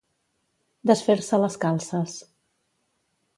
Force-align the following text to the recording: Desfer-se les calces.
Desfer-se 0.91 1.39
les 1.43 1.59
calces. 1.67 2.17